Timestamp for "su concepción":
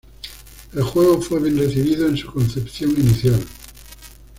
2.17-2.89